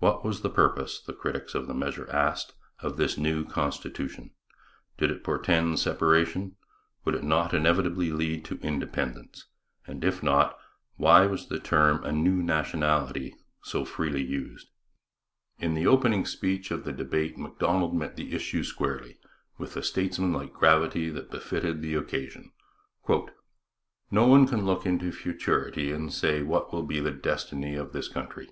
[0.00, 4.32] What was the purpose, the critics of the measure asked, of this new constitution?
[4.98, 6.56] Did it portend separation?
[7.04, 9.44] Would it not inevitably lead to independence?
[9.86, 10.58] and if not,
[10.96, 14.70] why was the term 'a new nationality' so freely used?
[15.60, 19.20] In the opening speech of the debate Macdonald met the issue squarely
[19.56, 22.50] with the statesmanlike gravity that befitted the occasion:
[24.10, 28.08] No one can look into futurity and say what will be the destiny of this
[28.08, 28.50] country.